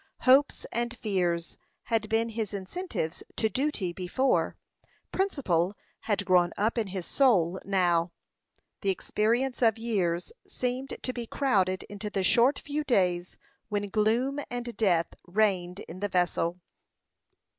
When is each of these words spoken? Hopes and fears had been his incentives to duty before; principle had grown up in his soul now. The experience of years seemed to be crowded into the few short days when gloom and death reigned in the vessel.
Hopes 0.21 0.65
and 0.71 0.97
fears 0.97 1.59
had 1.83 2.09
been 2.09 2.29
his 2.29 2.55
incentives 2.55 3.21
to 3.35 3.49
duty 3.49 3.93
before; 3.93 4.55
principle 5.11 5.75
had 5.99 6.25
grown 6.25 6.51
up 6.57 6.75
in 6.79 6.87
his 6.87 7.05
soul 7.05 7.61
now. 7.65 8.11
The 8.81 8.89
experience 8.89 9.61
of 9.61 9.77
years 9.77 10.31
seemed 10.47 10.97
to 11.03 11.13
be 11.13 11.27
crowded 11.27 11.83
into 11.83 12.09
the 12.09 12.23
few 12.23 12.33
short 12.33 12.63
days 12.87 13.37
when 13.69 13.89
gloom 13.89 14.39
and 14.49 14.75
death 14.75 15.13
reigned 15.27 15.81
in 15.81 15.99
the 15.99 16.09
vessel. 16.09 16.57